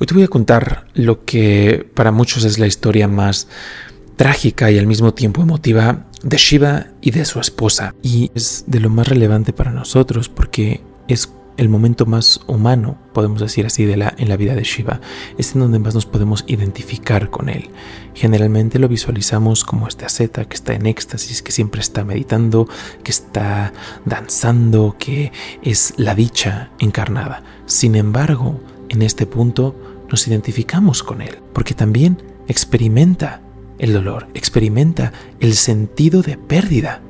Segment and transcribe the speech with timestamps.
[0.00, 3.48] Hoy te voy a contar lo que para muchos es la historia más
[4.16, 7.94] trágica y al mismo tiempo emotiva de Shiva y de su esposa.
[8.02, 13.42] Y es de lo más relevante para nosotros porque es el momento más humano, podemos
[13.42, 15.02] decir así, de la, en la vida de Shiva.
[15.36, 17.68] Es en donde más nos podemos identificar con él.
[18.14, 22.66] Generalmente lo visualizamos como este asceta que está en éxtasis, que siempre está meditando,
[23.04, 23.74] que está
[24.06, 25.30] danzando, que
[25.62, 27.42] es la dicha encarnada.
[27.66, 28.58] Sin embargo,
[28.90, 29.74] en este punto
[30.10, 33.40] nos identificamos con él, porque también experimenta
[33.78, 37.00] el dolor, experimenta el sentido de pérdida.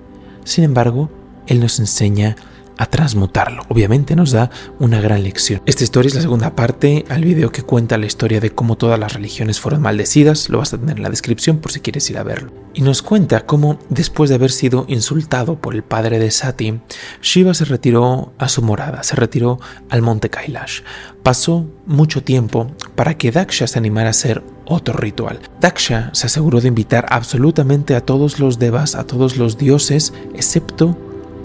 [0.44, 1.10] Sin embargo,
[1.46, 2.36] él nos enseña
[2.80, 3.62] a transmutarlo.
[3.68, 5.60] Obviamente nos da una gran lección.
[5.66, 8.98] Esta historia es la segunda parte al video que cuenta la historia de cómo todas
[8.98, 10.48] las religiones fueron maldecidas.
[10.48, 12.52] Lo vas a tener en la descripción por si quieres ir a verlo.
[12.72, 16.80] Y nos cuenta cómo después de haber sido insultado por el padre de Sati,
[17.20, 19.60] Shiva se retiró a su morada, se retiró
[19.90, 20.80] al monte Kailash.
[21.22, 25.40] Pasó mucho tiempo para que Daksha se animara a hacer otro ritual.
[25.60, 30.96] Daksha se aseguró de invitar absolutamente a todos los devas, a todos los dioses, excepto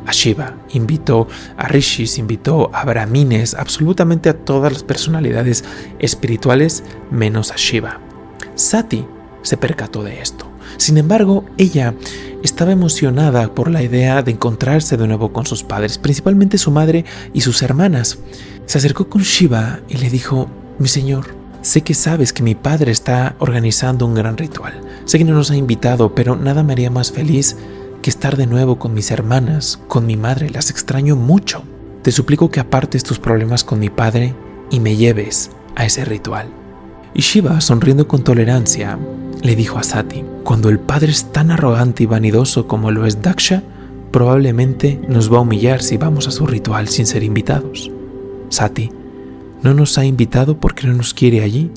[0.06, 5.64] a Shiva, invitó a rishis, invitó a brahmines, absolutamente a todas las personalidades
[6.00, 8.00] espirituales menos a Shiva.
[8.56, 9.06] Sati
[9.42, 10.50] se percató de esto.
[10.78, 11.94] Sin embargo, ella
[12.44, 17.06] estaba emocionada por la idea de encontrarse de nuevo con sus padres, principalmente su madre
[17.34, 18.20] y sus hermanas.
[18.66, 22.92] Se acercó con Shiva y le dijo, mi señor, sé que sabes que mi padre
[22.92, 24.82] está organizando un gran ritual.
[25.06, 27.56] Sé que no nos ha invitado, pero nada me haría más feliz
[28.06, 31.64] que estar de nuevo con mis hermanas, con mi madre, las extraño mucho.
[32.04, 34.36] Te suplico que apartes tus problemas con mi padre
[34.70, 36.48] y me lleves a ese ritual.
[37.16, 39.00] Y Shiva, sonriendo con tolerancia,
[39.42, 43.24] le dijo a Sati, cuando el padre es tan arrogante y vanidoso como lo es
[43.24, 43.64] Daksha,
[44.12, 47.90] probablemente nos va a humillar si vamos a su ritual sin ser invitados.
[48.50, 48.92] Sati,
[49.64, 51.72] no nos ha invitado porque no nos quiere allí.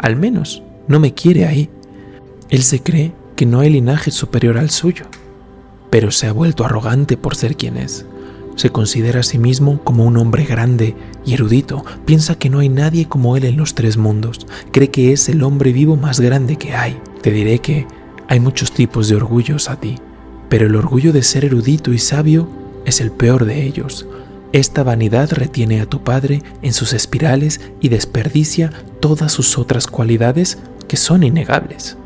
[0.00, 1.70] Al menos no me quiere ahí.
[2.50, 5.04] Él se cree que no hay linaje superior al suyo
[5.90, 8.06] pero se ha vuelto arrogante por ser quien es.
[8.56, 12.68] Se considera a sí mismo como un hombre grande y erudito, piensa que no hay
[12.68, 16.56] nadie como él en los tres mundos, cree que es el hombre vivo más grande
[16.56, 17.00] que hay.
[17.22, 17.86] Te diré que
[18.26, 19.98] hay muchos tipos de orgullos a ti,
[20.48, 22.48] pero el orgullo de ser erudito y sabio
[22.84, 24.06] es el peor de ellos.
[24.52, 30.58] Esta vanidad retiene a tu padre en sus espirales y desperdicia todas sus otras cualidades
[30.88, 31.96] que son innegables.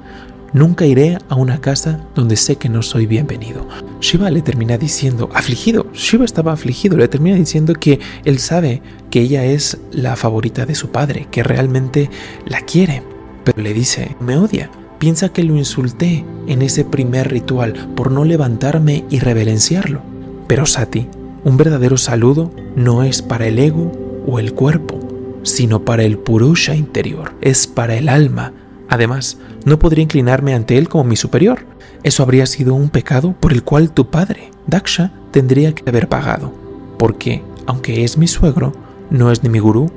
[0.53, 3.67] Nunca iré a una casa donde sé que no soy bienvenido.
[4.01, 9.23] Shiva le termina diciendo, afligido, Shiva estaba afligido, le termina diciendo que él sabe que
[9.23, 12.11] ella es la favorita de su padre, que realmente
[12.45, 13.03] la quiere,
[13.45, 18.25] pero le dice, me odia, piensa que lo insulté en ese primer ritual por no
[18.25, 20.03] levantarme y reverenciarlo.
[20.49, 21.09] Pero Sati,
[21.45, 23.91] un verdadero saludo no es para el ego
[24.27, 25.01] o el cuerpo,
[25.45, 28.53] sino para el purusha interior, es para el alma,
[28.93, 31.65] Además, no podría inclinarme ante él como mi superior.
[32.03, 36.53] Eso habría sido un pecado por el cual tu padre, Daksha, tendría que haber pagado.
[36.99, 38.75] Porque, aunque es mi suegro,
[39.09, 39.91] no es ni mi gurú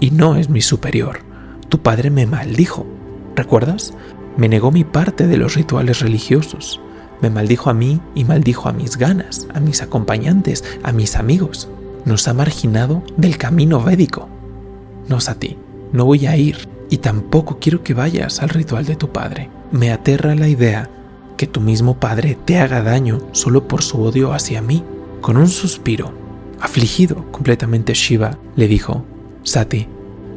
[0.00, 1.18] y no es mi superior.
[1.68, 2.86] Tu padre me maldijo.
[3.36, 3.92] ¿Recuerdas?
[4.38, 6.80] Me negó mi parte de los rituales religiosos.
[7.20, 11.68] Me maldijo a mí y maldijo a mis ganas, a mis acompañantes, a mis amigos.
[12.06, 14.26] Nos ha marginado del camino védico.
[15.06, 15.58] No a ti.
[15.92, 19.50] No voy a ir y tampoco quiero que vayas al ritual de tu padre.
[19.70, 20.90] Me aterra la idea
[21.36, 24.82] que tu mismo padre te haga daño solo por su odio hacia mí.
[25.20, 26.12] Con un suspiro,
[26.60, 29.04] afligido completamente Shiva, le dijo,
[29.42, 29.86] Sati,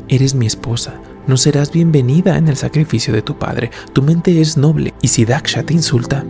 [0.07, 0.95] eres mi esposa,
[1.27, 5.25] no serás bienvenida en el sacrificio de tu padre, tu mente es noble y si
[5.25, 6.25] Daksha te insulta,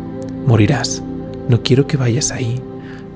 [0.46, 1.02] morirás.
[1.50, 2.62] No quiero que vayas ahí.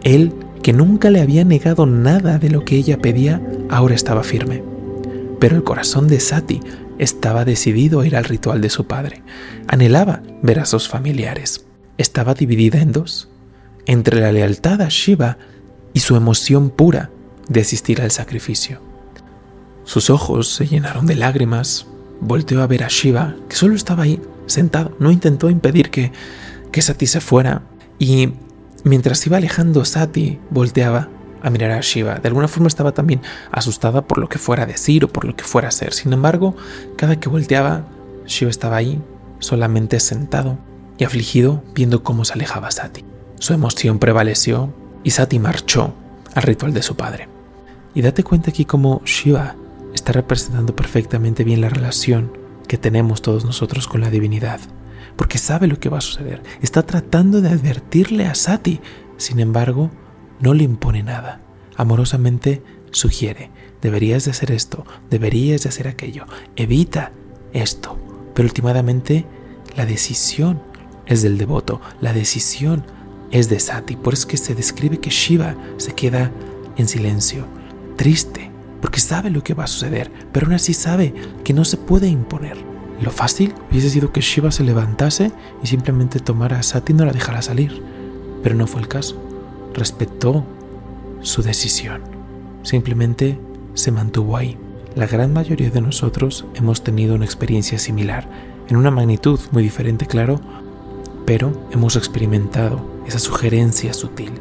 [0.04, 4.64] Él, que nunca le había negado nada de lo que ella pedía, ahora estaba firme.
[5.40, 6.62] Pero el corazón de Sati
[7.00, 9.24] estaba decidido a ir al ritual de su padre.
[9.68, 11.66] Anhelaba ver a sus familiares.
[11.98, 13.30] Estaba dividida en dos,
[13.86, 15.38] entre la lealtad a Shiva
[15.94, 17.10] y su emoción pura
[17.48, 18.82] de asistir al sacrificio.
[19.84, 21.88] Sus ojos se llenaron de lágrimas.
[22.20, 24.96] Volteó a ver a Shiva, que solo estaba ahí, sentado.
[25.00, 26.12] No intentó impedir que,
[26.72, 27.64] que Sati se fuera.
[28.00, 28.32] Y
[28.84, 31.10] mientras iba alejando Sati, volteaba
[31.46, 32.16] a mirar a Shiva.
[32.16, 33.22] De alguna forma estaba también
[33.52, 35.94] asustada por lo que fuera a decir o por lo que fuera a hacer.
[35.94, 36.56] Sin embargo,
[36.98, 37.86] cada que volteaba,
[38.26, 39.00] Shiva estaba ahí,
[39.38, 40.58] solamente sentado
[40.98, 43.06] y afligido viendo cómo se alejaba Sati.
[43.38, 45.94] Su emoción prevaleció y Sati marchó
[46.34, 47.30] al ritual de su padre.
[47.94, 49.56] Y date cuenta aquí cómo Shiva
[49.94, 52.32] está representando perfectamente bien la relación
[52.68, 54.60] que tenemos todos nosotros con la divinidad,
[55.16, 56.42] porque sabe lo que va a suceder.
[56.64, 58.82] Está tratando de advertirle a Sati.
[59.18, 59.92] Sin embargo,
[60.40, 61.42] no le impone nada.
[61.78, 63.52] Amorosamente sugiere,
[63.82, 67.12] deberías de hacer esto, deberías de hacer aquello, evita
[67.54, 67.98] esto.
[68.34, 69.26] Pero últimamente
[69.76, 70.62] la decisión
[71.06, 72.86] es del devoto, la decisión
[73.32, 73.96] es de Sati.
[73.96, 76.32] Por eso es que se describe que Shiva se queda
[76.78, 77.46] en silencio,
[77.96, 81.78] triste, porque sabe lo que va a suceder, pero aún así sabe que no se
[81.78, 82.58] puede imponer.
[83.02, 85.32] Lo fácil hubiese sido que Shiva se levantase
[85.62, 87.82] y simplemente tomara a Sati y no la dejara salir,
[88.42, 89.22] pero no fue el caso.
[89.76, 90.46] Respetó
[91.20, 92.02] su decisión,
[92.64, 93.38] simplemente
[93.74, 94.58] se mantuvo ahí.
[94.96, 98.26] La gran mayoría de nosotros hemos tenido una experiencia similar,
[98.70, 100.40] en una magnitud muy diferente, claro,
[101.26, 104.32] pero hemos experimentado esa sugerencia sutil.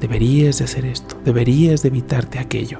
[0.00, 2.78] Deberías de hacer esto, deberías de evitarte aquello.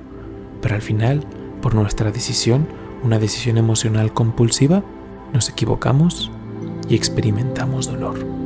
[0.62, 1.24] Pero al final,
[1.60, 2.68] por nuestra decisión,
[3.02, 4.84] una decisión emocional compulsiva,
[5.32, 6.30] nos equivocamos
[6.88, 8.45] y experimentamos dolor.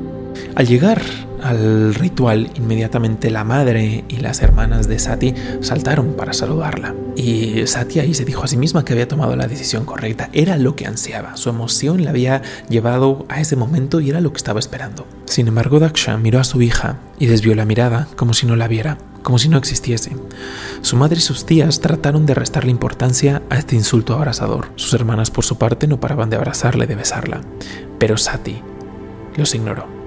[0.54, 1.02] Al llegar
[1.42, 6.94] al ritual, inmediatamente la madre y las hermanas de Sati saltaron para saludarla.
[7.16, 10.28] Y Sati ahí se dijo a sí misma que había tomado la decisión correcta.
[10.32, 11.36] Era lo que ansiaba.
[11.36, 15.06] Su emoción la había llevado a ese momento y era lo que estaba esperando.
[15.26, 18.68] Sin embargo, Daksha miró a su hija y desvió la mirada como si no la
[18.68, 20.16] viera como si no existiese.
[20.80, 24.68] Su madre y sus tías trataron de restarle importancia a este insulto abrasador.
[24.76, 27.42] Sus hermanas, por su parte, no paraban de abrazarle, de besarla.
[27.98, 28.62] Pero Sati
[29.36, 29.99] los ignoró.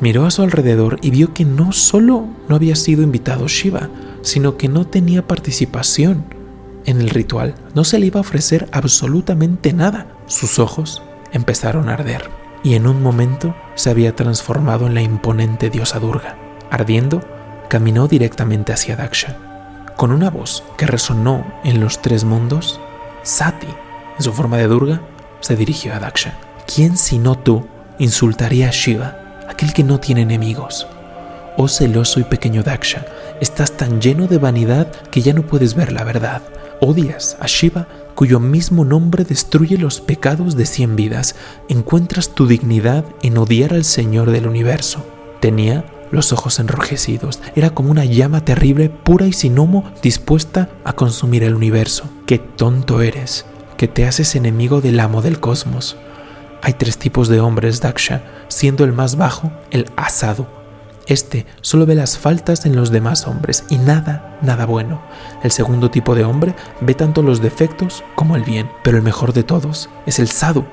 [0.00, 3.88] Miró a su alrededor y vio que no solo no había sido invitado Shiva,
[4.22, 6.24] sino que no tenía participación
[6.84, 7.56] en el ritual.
[7.74, 10.06] No se le iba a ofrecer absolutamente nada.
[10.26, 11.02] Sus ojos
[11.32, 12.30] empezaron a arder
[12.62, 16.36] y en un momento se había transformado en la imponente diosa Durga.
[16.70, 17.20] Ardiendo,
[17.68, 19.36] caminó directamente hacia Daksha.
[19.96, 22.80] Con una voz que resonó en los tres mundos,
[23.24, 23.66] Sati,
[24.16, 25.02] en su forma de Durga,
[25.40, 26.38] se dirigió a Daksha.
[26.72, 27.66] ¿Quién sino tú
[27.98, 30.86] insultaría a Shiva aquel que no tiene enemigos.
[31.56, 33.04] Oh celoso y pequeño Daksha,
[33.40, 36.42] estás tan lleno de vanidad que ya no puedes ver la verdad.
[36.80, 41.34] Odias a Shiva, cuyo mismo nombre destruye los pecados de cien vidas.
[41.68, 45.04] Encuentras tu dignidad en odiar al Señor del universo.
[45.40, 47.40] Tenía los ojos enrojecidos.
[47.56, 52.04] Era como una llama terrible, pura y sin humo, dispuesta a consumir el universo.
[52.26, 53.46] Qué tonto eres,
[53.76, 55.96] que te haces enemigo del amo del cosmos.
[56.62, 60.46] Hay tres tipos de hombres, Daksha, siendo el más bajo el asado.
[61.06, 65.00] Este solo ve las faltas en los demás hombres y nada, nada bueno.
[65.42, 69.32] El segundo tipo de hombre ve tanto los defectos como el bien, pero el mejor
[69.32, 70.66] de todos es el sadhu,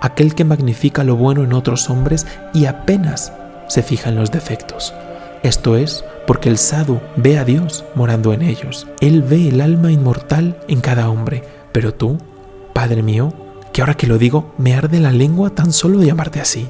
[0.00, 3.32] aquel que magnifica lo bueno en otros hombres y apenas
[3.68, 4.94] se fija en los defectos.
[5.42, 8.86] Esto es porque el sadhu ve a Dios morando en ellos.
[9.00, 12.16] Él ve el alma inmortal en cada hombre, pero tú,
[12.72, 13.34] Padre mío,
[13.74, 16.68] que ahora que lo digo me arde la lengua tan solo de llamarte así.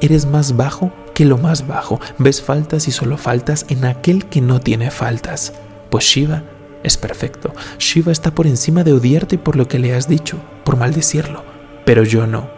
[0.00, 2.00] Eres más bajo que lo más bajo.
[2.18, 5.52] Ves faltas y solo faltas en aquel que no tiene faltas.
[5.90, 6.44] Pues Shiva
[6.84, 7.52] es perfecto.
[7.80, 11.42] Shiva está por encima de odiarte por lo que le has dicho, por maldecirlo.
[11.84, 12.48] Pero yo no.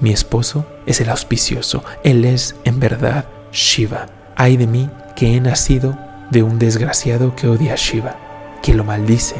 [0.00, 1.84] Mi esposo es el auspicioso.
[2.02, 4.06] Él es, en verdad, Shiva.
[4.34, 5.96] Ay de mí que he nacido
[6.32, 8.16] de un desgraciado que odia a Shiva,
[8.64, 9.36] que lo maldice.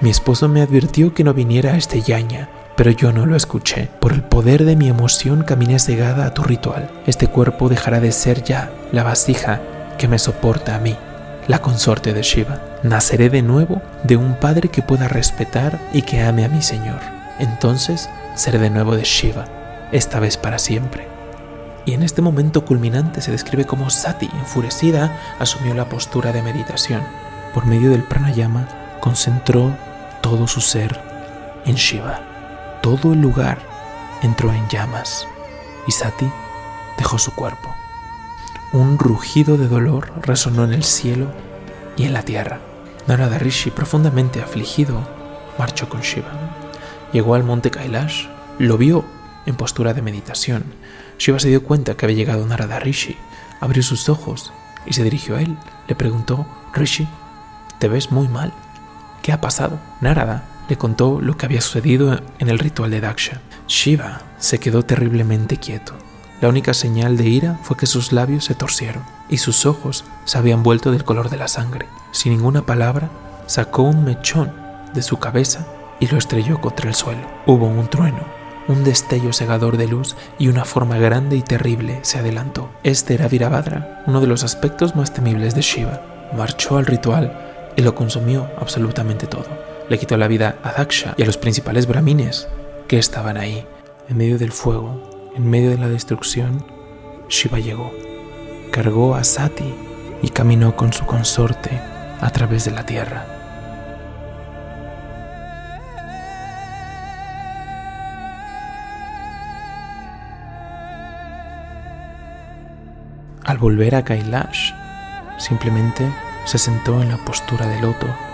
[0.00, 3.88] Mi esposo me advirtió que no viniera a este yaña, pero yo no lo escuché.
[4.00, 6.90] Por el poder de mi emoción caminé cegada a tu ritual.
[7.06, 9.60] Este cuerpo dejará de ser ya la vasija
[9.98, 10.94] que me soporta a mí,
[11.48, 12.60] la consorte de Shiva.
[12.82, 17.00] Naceré de nuevo de un padre que pueda respetar y que ame a mi Señor.
[17.38, 19.46] Entonces seré de nuevo de Shiva,
[19.90, 21.08] esta vez para siempre.
[21.86, 27.00] Y en este momento culminante se describe como Sati, enfurecida, asumió la postura de meditación.
[27.54, 28.68] Por medio del pranayama,
[29.00, 29.70] concentró
[30.20, 31.00] todo su ser
[31.64, 32.35] en Shiva
[32.86, 33.58] todo el lugar
[34.22, 35.26] entró en llamas
[35.88, 36.30] y Sati
[36.96, 37.74] dejó su cuerpo.
[38.72, 41.26] Un rugido de dolor resonó en el cielo
[41.96, 42.60] y en la tierra.
[43.08, 45.00] Narada Rishi, profundamente afligido,
[45.58, 46.30] marchó con Shiva.
[47.12, 48.28] Llegó al monte Kailash,
[48.60, 49.04] lo vio
[49.46, 50.62] en postura de meditación.
[51.18, 53.16] Shiva se dio cuenta que había llegado Narada Rishi,
[53.58, 54.52] abrió sus ojos
[54.86, 55.58] y se dirigió a él.
[55.88, 57.08] Le preguntó, Rishi,
[57.80, 58.52] te ves muy mal.
[59.22, 59.80] ¿Qué ha pasado?
[60.00, 63.40] Narada le contó lo que había sucedido en el ritual de Daksha.
[63.68, 65.94] Shiva se quedó terriblemente quieto.
[66.40, 70.38] La única señal de ira fue que sus labios se torcieron y sus ojos se
[70.38, 71.86] habían vuelto del color de la sangre.
[72.12, 73.08] Sin ninguna palabra,
[73.46, 74.52] sacó un mechón
[74.92, 75.66] de su cabeza
[75.98, 77.26] y lo estrelló contra el suelo.
[77.46, 78.20] Hubo un trueno,
[78.68, 82.68] un destello cegador de luz y una forma grande y terrible se adelantó.
[82.82, 86.02] Este era Virabhadra, uno de los aspectos más temibles de Shiva.
[86.36, 91.22] Marchó al ritual y lo consumió absolutamente todo le quitó la vida a Daksha y
[91.22, 92.48] a los principales brahmines
[92.88, 93.66] que estaban ahí.
[94.08, 96.64] En medio del fuego, en medio de la destrucción,
[97.28, 97.92] Shiva llegó,
[98.72, 99.74] cargó a Sati
[100.22, 101.80] y caminó con su consorte
[102.20, 103.26] a través de la tierra.
[113.44, 114.72] Al volver a Kailash,
[115.38, 116.04] simplemente
[116.44, 118.25] se sentó en la postura del loto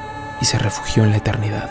[0.42, 1.70] y se refugió en la eternidad.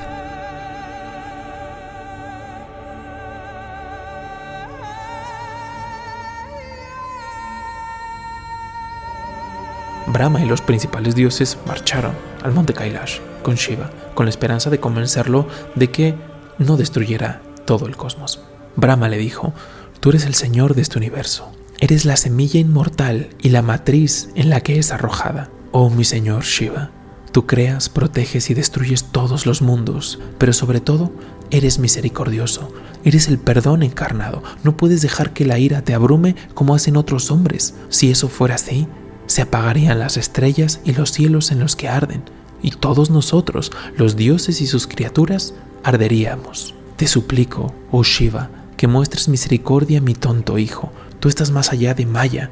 [10.07, 12.13] Brahma y los principales dioses marcharon
[12.43, 16.15] al monte Kailash con Shiva, con la esperanza de convencerlo de que
[16.57, 18.41] no destruyera todo el cosmos.
[18.77, 19.53] Brahma le dijo,
[19.99, 24.49] tú eres el señor de este universo, eres la semilla inmortal y la matriz en
[24.49, 25.49] la que es arrojada.
[25.71, 26.91] Oh mi señor Shiva,
[27.31, 31.11] tú creas, proteges y destruyes todos los mundos, pero sobre todo
[31.49, 32.73] eres misericordioso,
[33.03, 37.31] eres el perdón encarnado, no puedes dejar que la ira te abrume como hacen otros
[37.31, 37.75] hombres.
[37.89, 38.87] Si eso fuera así,
[39.27, 42.23] se apagarían las estrellas y los cielos en los que arden,
[42.61, 46.75] y todos nosotros, los dioses y sus criaturas, arderíamos.
[46.95, 50.91] Te suplico, oh Shiva, que muestres misericordia a mi tonto hijo.
[51.19, 52.51] Tú estás más allá de Maya.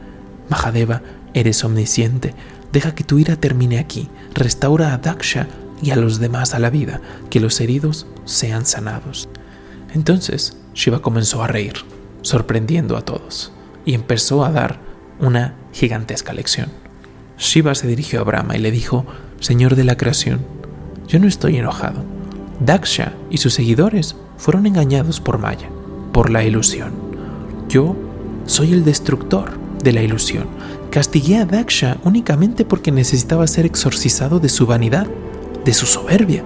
[0.50, 1.01] Mahadeva,
[1.33, 2.33] eres omnisciente.
[2.71, 4.09] Deja que tu ira termine aquí.
[4.33, 5.47] Restaura a Daksha
[5.81, 9.29] y a los demás a la vida, que los heridos sean sanados.
[9.93, 11.73] Entonces Shiva comenzó a reír,
[12.21, 13.51] sorprendiendo a todos,
[13.85, 14.79] y empezó a dar
[15.19, 16.69] una gigantesca lección.
[17.38, 19.05] Shiva se dirigió a Brahma y le dijo,
[19.39, 20.45] Señor de la creación,
[21.07, 22.03] yo no estoy enojado.
[22.59, 25.69] Daksha y sus seguidores fueron engañados por Maya,
[26.11, 26.91] por la ilusión.
[27.69, 27.95] Yo
[28.45, 30.47] soy el destructor de la ilusión.
[30.91, 35.05] Castigué a Daksha únicamente porque necesitaba ser exorcizado de su vanidad,
[35.63, 36.43] de su soberbia.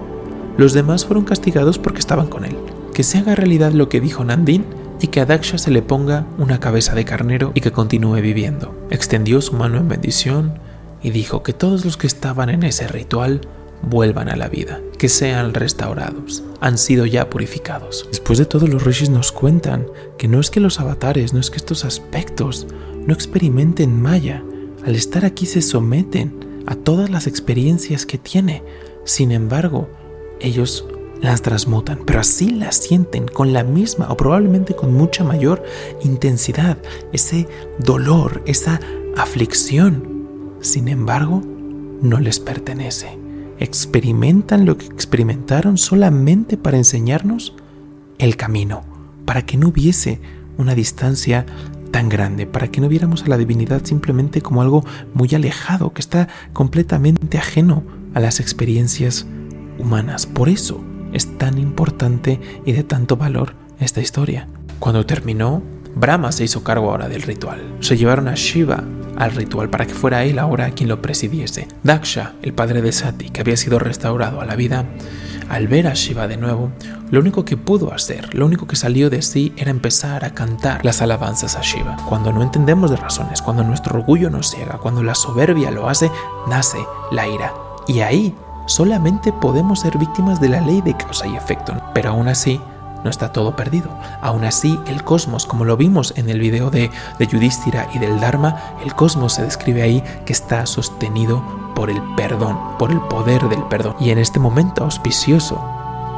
[0.58, 2.56] Los demás fueron castigados porque estaban con él.
[2.92, 4.66] Que se haga realidad lo que dijo Nandin
[5.00, 8.74] y que a Daksha se le ponga una cabeza de carnero y que continúe viviendo.
[8.90, 10.58] Extendió su mano en bendición
[11.02, 13.40] y dijo que todos los que estaban en ese ritual
[13.82, 18.06] vuelvan a la vida, que sean restaurados, han sido ya purificados.
[18.08, 19.86] Después de todo, los rishis nos cuentan
[20.18, 22.66] que no es que los avatares, no es que estos aspectos
[23.06, 24.42] no experimenten Maya,
[24.84, 28.62] al estar aquí se someten a todas las experiencias que tiene.
[29.04, 29.88] Sin embargo,
[30.40, 30.86] ellos
[31.20, 35.62] las transmutan, pero así las sienten con la misma o probablemente con mucha mayor
[36.02, 36.78] intensidad,
[37.12, 38.80] ese dolor, esa
[39.16, 40.56] aflicción.
[40.60, 41.42] Sin embargo,
[42.02, 43.18] no les pertenece.
[43.58, 47.54] Experimentan lo que experimentaron solamente para enseñarnos
[48.18, 48.82] el camino,
[49.24, 50.20] para que no hubiese
[50.58, 51.46] una distancia
[51.94, 54.84] tan grande, para que no viéramos a la divinidad simplemente como algo
[55.14, 57.84] muy alejado, que está completamente ajeno
[58.14, 59.28] a las experiencias
[59.78, 60.26] humanas.
[60.26, 60.82] Por eso
[61.12, 64.48] es tan importante y de tanto valor esta historia.
[64.80, 65.62] Cuando terminó,
[65.94, 67.76] Brahma se hizo cargo ahora del ritual.
[67.78, 68.82] Se llevaron a Shiva
[69.14, 71.68] al ritual para que fuera él ahora quien lo presidiese.
[71.84, 74.84] Daksha, el padre de Sati, que había sido restaurado a la vida,
[75.48, 76.70] al ver a Shiva de nuevo,
[77.10, 80.84] lo único que pudo hacer, lo único que salió de sí era empezar a cantar
[80.84, 81.96] las alabanzas a Shiva.
[82.08, 86.10] Cuando no entendemos de razones, cuando nuestro orgullo nos ciega, cuando la soberbia lo hace,
[86.48, 86.78] nace
[87.10, 87.52] la ira.
[87.86, 88.34] Y ahí
[88.66, 91.74] solamente podemos ser víctimas de la ley de causa y efecto.
[91.92, 92.60] Pero aún así,
[93.04, 93.90] no está todo perdido.
[94.22, 98.18] Aún así, el cosmos, como lo vimos en el video de, de Yudhishthira y del
[98.18, 103.48] Dharma, el cosmos se describe ahí que está sostenido por el perdón, por el poder
[103.48, 103.96] del perdón.
[104.00, 105.62] Y en este momento auspicioso,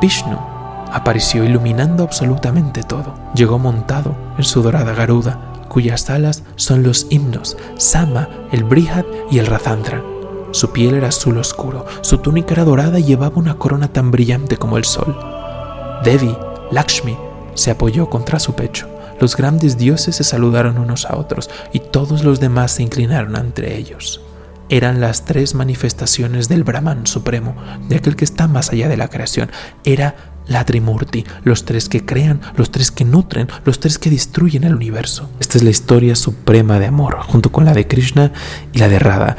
[0.00, 0.38] Vishnu
[0.92, 3.14] apareció iluminando absolutamente todo.
[3.34, 9.38] Llegó montado en su dorada garuda, cuyas alas son los himnos, Sama, el Brihad y
[9.38, 10.02] el Razandra.
[10.52, 14.56] Su piel era azul oscuro, su túnica era dorada y llevaba una corona tan brillante
[14.56, 15.18] como el sol.
[16.04, 16.34] Devi,
[16.70, 17.16] Lakshmi,
[17.54, 18.88] se apoyó contra su pecho.
[19.20, 23.76] Los grandes dioses se saludaron unos a otros y todos los demás se inclinaron ante
[23.76, 24.20] ellos.
[24.68, 27.54] Eran las tres manifestaciones del Brahman supremo,
[27.88, 29.50] de aquel que está más allá de la creación.
[29.84, 30.16] Era
[30.48, 34.74] la Trimurti, los tres que crean, los tres que nutren, los tres que destruyen el
[34.74, 35.28] universo.
[35.40, 38.32] Esta es la historia suprema de amor, junto con la de Krishna
[38.72, 39.36] y la de Radha.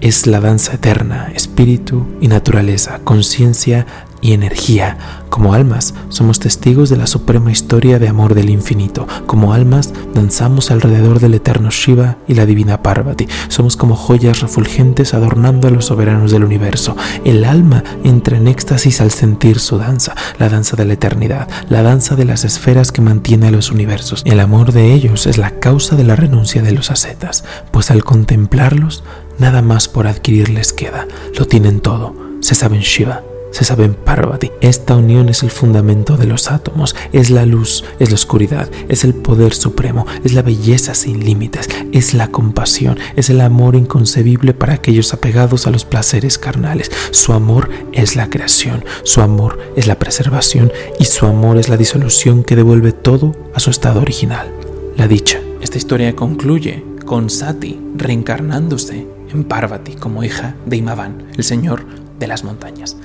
[0.00, 3.86] Es la danza eterna, espíritu y naturaleza, conciencia
[4.20, 4.98] y energía.
[5.30, 9.06] Como almas, somos testigos de la suprema historia de amor del infinito.
[9.26, 13.28] Como almas, danzamos alrededor del eterno Shiva y la divina Parvati.
[13.48, 16.96] Somos como joyas refulgentes adornando a los soberanos del universo.
[17.24, 21.82] El alma entra en éxtasis al sentir su danza, la danza de la eternidad, la
[21.82, 24.22] danza de las esferas que mantiene a los universos.
[24.24, 28.02] El amor de ellos es la causa de la renuncia de los ascetas, pues al
[28.02, 29.04] contemplarlos,
[29.38, 31.06] nada más por adquirir les queda.
[31.38, 32.14] Lo tienen todo.
[32.40, 34.50] Se saben Shiva se sabe en Parvati.
[34.60, 39.04] Esta unión es el fundamento de los átomos, es la luz, es la oscuridad, es
[39.04, 44.54] el poder supremo, es la belleza sin límites, es la compasión, es el amor inconcebible
[44.54, 46.90] para aquellos apegados a los placeres carnales.
[47.10, 51.76] Su amor es la creación, su amor es la preservación y su amor es la
[51.76, 54.52] disolución que devuelve todo a su estado original,
[54.96, 55.40] la dicha.
[55.60, 61.84] Esta historia concluye con Sati reencarnándose en Parvati como hija de Imavan, el señor
[62.18, 62.98] de las montañas.